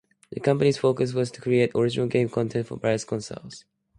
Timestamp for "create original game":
1.41-2.27